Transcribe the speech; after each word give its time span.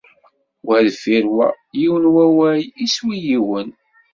Wa 0.67 0.77
deffir 0.85 1.25
wa, 1.35 1.47
yiwen 1.79 2.03
n 2.07 2.11
wawal, 2.13 2.61
iswi 2.85 3.15
yiwen. 3.25 3.67